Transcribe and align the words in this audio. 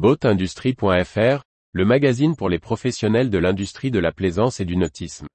Boatindustrie.fr, 0.00 1.42
le 1.74 1.84
magazine 1.84 2.34
pour 2.34 2.48
les 2.48 2.58
professionnels 2.58 3.28
de 3.28 3.36
l'industrie 3.36 3.90
de 3.90 3.98
la 3.98 4.12
plaisance 4.12 4.58
et 4.58 4.64
du 4.64 4.74
nautisme. 4.78 5.26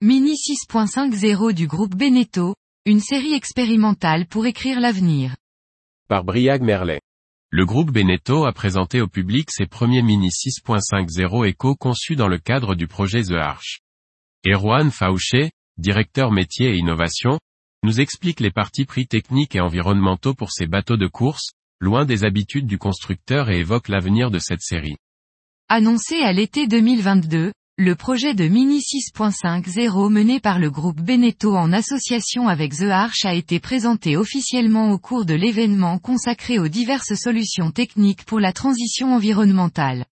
Mini 0.00 0.32
6.50 0.32 1.52
du 1.52 1.66
groupe 1.66 1.94
Beneteau, 1.94 2.54
une 2.86 3.00
série 3.00 3.34
expérimentale 3.34 4.24
pour 4.24 4.46
écrire 4.46 4.80
l'avenir. 4.80 5.36
Par 6.08 6.24
Briag 6.24 6.62
Merlet. 6.62 7.02
Le 7.50 7.66
groupe 7.66 7.90
Beneteau 7.90 8.46
a 8.46 8.54
présenté 8.54 9.02
au 9.02 9.08
public 9.08 9.50
ses 9.50 9.66
premiers 9.66 10.00
Mini 10.00 10.28
6.50 10.28 11.50
Eco 11.50 11.76
conçus 11.76 12.16
dans 12.16 12.28
le 12.28 12.38
cadre 12.38 12.74
du 12.74 12.86
projet 12.86 13.22
The 13.22 13.32
Arch. 13.32 13.82
Erwan 14.46 14.90
Fauché, 14.90 15.50
directeur 15.76 16.32
métier 16.32 16.70
et 16.70 16.76
innovation, 16.78 17.38
nous 17.82 18.00
explique 18.00 18.40
les 18.40 18.50
parties 18.50 18.86
pris 18.86 19.06
techniques 19.06 19.54
et 19.54 19.60
environnementaux 19.60 20.32
pour 20.32 20.50
ces 20.50 20.66
bateaux 20.66 20.96
de 20.96 21.06
course, 21.06 21.50
loin 21.78 22.06
des 22.06 22.24
habitudes 22.24 22.66
du 22.66 22.78
constructeur 22.78 23.50
et 23.50 23.58
évoque 23.58 23.88
l'avenir 23.88 24.30
de 24.30 24.38
cette 24.38 24.62
série. 24.62 24.96
Annoncé 25.68 26.22
à 26.22 26.32
l'été 26.32 26.66
2022, 26.66 27.52
le 27.76 27.94
projet 27.94 28.32
de 28.32 28.48
Mini 28.48 28.78
6.50 28.78 30.08
mené 30.08 30.40
par 30.40 30.58
le 30.58 30.70
groupe 30.70 31.02
Beneteau 31.02 31.54
en 31.54 31.70
association 31.74 32.48
avec 32.48 32.74
The 32.74 32.84
Arch 32.84 33.26
a 33.26 33.34
été 33.34 33.60
présenté 33.60 34.16
officiellement 34.16 34.90
au 34.90 34.98
cours 34.98 35.26
de 35.26 35.34
l'événement 35.34 35.98
consacré 35.98 36.58
aux 36.58 36.68
diverses 36.68 37.12
solutions 37.14 37.72
techniques 37.72 38.24
pour 38.24 38.40
la 38.40 38.54
transition 38.54 39.14
environnementale. 39.14 40.06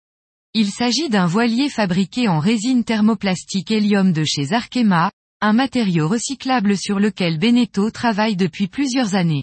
Il 0.57 0.71
s'agit 0.71 1.09
d'un 1.09 1.27
voilier 1.27 1.69
fabriqué 1.69 2.29
en 2.29 2.39
résine 2.39 2.85
thermoplastique 2.85 3.73
hélium 3.73 4.13
de 4.13 4.23
chez 4.23 4.53
Arkema, 4.53 5.11
un 5.41 5.53
matériau 5.53 6.07
recyclable 6.07 6.77
sur 6.77 7.01
lequel 7.01 7.41
Beneteau 7.41 7.91
travaille 7.91 8.37
depuis 8.37 8.69
plusieurs 8.69 9.17
années. 9.17 9.43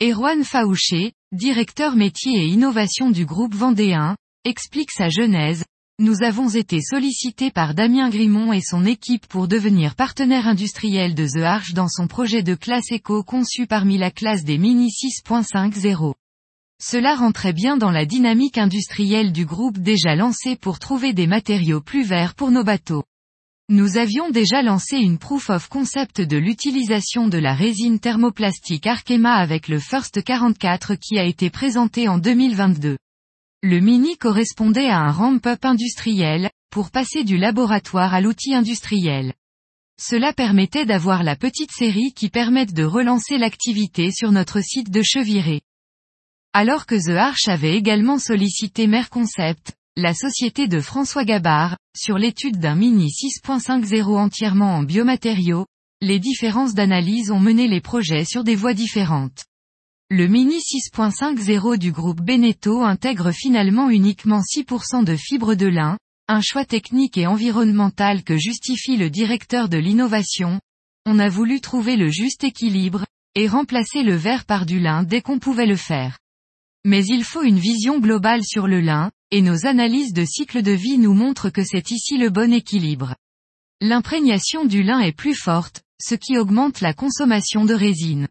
Erwan 0.00 0.44
Faouché, 0.44 1.14
directeur 1.32 1.96
métier 1.96 2.44
et 2.44 2.46
innovation 2.46 3.10
du 3.10 3.26
groupe 3.26 3.56
Vendéen, 3.56 4.16
explique 4.44 4.92
sa 4.92 5.08
genèse, 5.08 5.64
nous 5.98 6.22
avons 6.22 6.48
été 6.48 6.80
sollicités 6.80 7.50
par 7.50 7.74
Damien 7.74 8.08
Grimont 8.08 8.52
et 8.52 8.60
son 8.60 8.86
équipe 8.86 9.26
pour 9.26 9.48
devenir 9.48 9.96
partenaire 9.96 10.46
industriel 10.46 11.16
de 11.16 11.26
The 11.26 11.42
Arch 11.42 11.72
dans 11.72 11.88
son 11.88 12.06
projet 12.06 12.44
de 12.44 12.54
classe 12.54 12.92
éco 12.92 13.24
conçu 13.24 13.66
parmi 13.66 13.98
la 13.98 14.12
classe 14.12 14.44
des 14.44 14.58
Mini 14.58 14.90
6.50. 14.90 16.14
Cela 16.82 17.14
rentrait 17.14 17.54
bien 17.54 17.76
dans 17.76 17.90
la 17.90 18.04
dynamique 18.04 18.58
industrielle 18.58 19.32
du 19.32 19.46
groupe 19.46 19.78
déjà 19.78 20.14
lancé 20.14 20.56
pour 20.56 20.78
trouver 20.78 21.14
des 21.14 21.26
matériaux 21.26 21.80
plus 21.80 22.04
verts 22.04 22.34
pour 22.34 22.50
nos 22.50 22.64
bateaux. 22.64 23.04
Nous 23.68 23.96
avions 23.96 24.30
déjà 24.30 24.62
lancé 24.62 24.96
une 24.96 25.18
proof 25.18 25.50
of 25.50 25.68
concept 25.68 26.20
de 26.20 26.36
l'utilisation 26.36 27.28
de 27.28 27.38
la 27.38 27.54
résine 27.54 27.98
thermoplastique 27.98 28.86
Arkema 28.86 29.34
avec 29.34 29.68
le 29.68 29.80
First 29.80 30.22
44 30.22 30.94
qui 30.94 31.18
a 31.18 31.24
été 31.24 31.50
présenté 31.50 32.08
en 32.08 32.18
2022. 32.18 32.98
Le 33.62 33.80
Mini 33.80 34.16
correspondait 34.18 34.88
à 34.88 34.98
un 34.98 35.10
ramp-up 35.10 35.64
industriel, 35.64 36.50
pour 36.70 36.90
passer 36.90 37.24
du 37.24 37.38
laboratoire 37.38 38.12
à 38.12 38.20
l'outil 38.20 38.54
industriel. 38.54 39.32
Cela 39.98 40.34
permettait 40.34 40.84
d'avoir 40.84 41.22
la 41.22 41.36
petite 41.36 41.72
série 41.72 42.12
qui 42.14 42.28
permette 42.28 42.74
de 42.74 42.84
relancer 42.84 43.38
l'activité 43.38 44.10
sur 44.12 44.30
notre 44.30 44.60
site 44.60 44.90
de 44.90 45.02
Cheviré. 45.02 45.62
Alors 46.58 46.86
que 46.86 46.94
The 46.94 47.18
Arch 47.18 47.48
avait 47.48 47.76
également 47.76 48.18
sollicité 48.18 48.86
Merconcept, 48.86 49.74
la 49.94 50.14
société 50.14 50.68
de 50.68 50.80
François 50.80 51.26
Gabard, 51.26 51.76
sur 51.94 52.16
l'étude 52.16 52.58
d'un 52.58 52.76
Mini 52.76 53.08
6.50 53.08 54.16
entièrement 54.16 54.76
en 54.76 54.82
biomatériaux, 54.82 55.66
les 56.00 56.18
différences 56.18 56.72
d'analyse 56.72 57.30
ont 57.30 57.40
mené 57.40 57.68
les 57.68 57.82
projets 57.82 58.24
sur 58.24 58.42
des 58.42 58.56
voies 58.56 58.72
différentes. 58.72 59.44
Le 60.08 60.28
Mini 60.28 60.56
6.50 60.56 61.76
du 61.76 61.92
groupe 61.92 62.22
Beneteau 62.22 62.80
intègre 62.80 63.32
finalement 63.32 63.90
uniquement 63.90 64.40
6% 64.40 65.04
de 65.04 65.14
fibres 65.14 65.56
de 65.56 65.66
lin, 65.66 65.98
un 66.26 66.40
choix 66.40 66.64
technique 66.64 67.18
et 67.18 67.26
environnemental 67.26 68.24
que 68.24 68.38
justifie 68.38 68.96
le 68.96 69.10
directeur 69.10 69.68
de 69.68 69.76
l'innovation. 69.76 70.58
On 71.04 71.18
a 71.18 71.28
voulu 71.28 71.60
trouver 71.60 71.96
le 71.96 72.08
juste 72.08 72.44
équilibre, 72.44 73.04
et 73.34 73.46
remplacer 73.46 74.02
le 74.02 74.14
verre 74.14 74.46
par 74.46 74.64
du 74.64 74.80
lin 74.80 75.02
dès 75.02 75.20
qu'on 75.20 75.38
pouvait 75.38 75.66
le 75.66 75.76
faire. 75.76 76.16
Mais 76.88 77.04
il 77.04 77.24
faut 77.24 77.42
une 77.42 77.58
vision 77.58 77.98
globale 77.98 78.44
sur 78.44 78.68
le 78.68 78.80
lin, 78.80 79.10
et 79.32 79.42
nos 79.42 79.66
analyses 79.66 80.12
de 80.12 80.24
cycle 80.24 80.62
de 80.62 80.70
vie 80.70 80.98
nous 80.98 81.14
montrent 81.14 81.50
que 81.50 81.64
c'est 81.64 81.90
ici 81.90 82.16
le 82.16 82.30
bon 82.30 82.52
équilibre. 82.52 83.16
L'imprégnation 83.80 84.64
du 84.64 84.84
lin 84.84 85.00
est 85.00 85.10
plus 85.10 85.34
forte, 85.34 85.82
ce 86.00 86.14
qui 86.14 86.38
augmente 86.38 86.80
la 86.80 86.94
consommation 86.94 87.64
de 87.64 87.74
résine. 87.74 88.28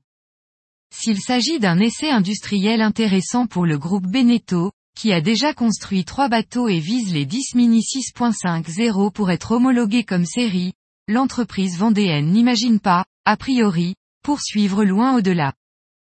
S'il 0.90 1.20
s'agit 1.20 1.60
d'un 1.60 1.80
essai 1.80 2.10
industriel 2.10 2.82
intéressant 2.82 3.46
pour 3.46 3.66
le 3.66 3.78
groupe 3.78 4.08
Beneteau, 4.08 4.72
qui 4.98 5.12
a 5.12 5.20
déjà 5.20 5.54
construit 5.54 6.06
trois 6.06 6.30
bateaux 6.30 6.70
et 6.70 6.80
vise 6.80 7.14
les 7.14 7.26
10 7.26 7.56
Mini 7.56 7.82
6.50 7.82 9.12
pour 9.12 9.32
être 9.32 9.52
homologués 9.52 10.06
comme 10.06 10.26
série, 10.26 10.72
l'entreprise 11.10 11.78
vendéenne 11.78 12.32
n'imagine 12.32 12.80
pas, 12.80 13.04
a 13.26 13.36
priori, 13.36 13.96
poursuivre 14.24 14.86
loin 14.86 15.18
au-delà. 15.18 15.52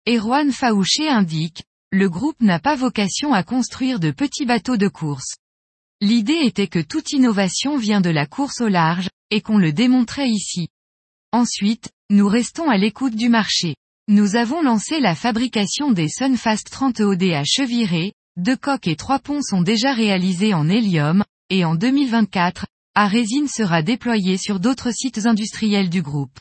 Erwan 0.07 0.53
Faouché 0.53 1.09
indique, 1.09 1.65
le 1.95 2.09
groupe 2.09 2.41
n'a 2.41 2.59
pas 2.59 2.75
vocation 2.75 3.33
à 3.33 3.45
construire 3.45 4.01
de 4.01 4.11
petits 4.11 4.47
bateaux 4.47 4.77
de 4.77 4.89
course. 4.89 5.37
L'idée 6.01 6.41
était 6.43 6.67
que 6.67 6.81
toute 6.81 7.13
innovation 7.13 7.79
vient 7.79 8.01
de 8.01 8.11
la 8.11 8.27
course 8.27 8.61
au 8.61 8.67
large, 8.67 9.09
et 9.31 9.41
qu'on 9.41 9.59
le 9.59 9.73
démontrait 9.73 10.29
ici. 10.29 10.67
Ensuite, 11.31 11.91
nous 12.11 12.27
restons 12.27 12.69
à 12.69 12.79
l'écoute 12.79 13.15
du 13.15 13.29
marché. 13.29 13.77
Nous 14.09 14.35
avons 14.35 14.61
lancé 14.61 14.99
la 14.99 15.15
fabrication 15.15 15.93
des 15.93 16.09
Sunfast 16.09 16.69
30 16.69 16.99
OD 16.99 17.23
à 17.31 17.45
Cheviré, 17.45 18.13
deux 18.37 18.57
coques 18.57 18.89
et 18.89 18.97
trois 18.97 19.21
ponts 19.21 19.43
sont 19.43 19.63
déjà 19.63 19.93
réalisés 19.93 20.53
en 20.53 20.69
hélium, 20.69 21.23
et 21.49 21.65
en 21.65 21.77
2024, 21.77 22.67
à 22.97 23.07
résine 23.07 23.47
sera 23.47 23.83
déployé 23.83 24.37
sur 24.37 24.59
d'autres 24.59 24.91
sites 24.91 25.27
industriels 25.27 25.91
du 25.91 26.03
groupe. 26.03 26.41